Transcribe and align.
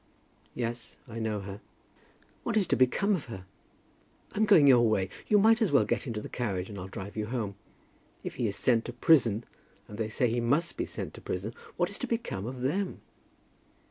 "Yes, 0.55 0.95
I 1.07 1.19
know 1.19 1.41
her." 1.41 1.61
"What 2.41 2.57
is 2.57 2.65
to 2.69 2.75
become 2.75 3.13
of 3.13 3.25
her? 3.25 3.45
I'm 4.31 4.45
going 4.45 4.65
your 4.65 4.81
way. 4.89 5.09
You 5.27 5.37
might 5.37 5.61
as 5.61 5.71
well 5.71 5.85
get 5.85 6.07
into 6.07 6.21
the 6.21 6.27
carriage, 6.27 6.69
and 6.71 6.79
I'll 6.79 6.87
drive 6.87 7.15
you 7.15 7.27
home. 7.27 7.53
If 8.23 8.37
he 8.37 8.47
is 8.47 8.55
sent 8.55 8.85
to 8.85 8.93
prison, 8.93 9.43
and 9.87 9.99
they 9.99 10.09
say 10.09 10.27
he 10.27 10.39
must 10.41 10.75
be 10.75 10.87
sent 10.87 11.13
to 11.13 11.21
prison, 11.21 11.53
what 11.77 11.91
is 11.91 11.99
to 11.99 12.07
become 12.07 12.47
of 12.47 12.61
them?" 12.61 13.01